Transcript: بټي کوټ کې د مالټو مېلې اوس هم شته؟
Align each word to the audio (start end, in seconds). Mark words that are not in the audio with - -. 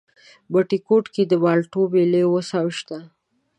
بټي 0.51 0.77
کوټ 0.87 1.05
کې 1.13 1.23
د 1.27 1.33
مالټو 1.43 1.81
مېلې 1.93 2.21
اوس 2.27 2.47
هم 2.55 2.67
شته؟ 2.77 2.97